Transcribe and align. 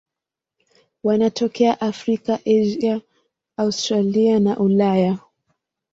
Wanatokea 1.03 1.81
Afrika, 1.81 2.33
Asia, 2.45 3.01
Australia 3.57 4.39
na 4.39 4.57
Ulaya. 4.59 5.19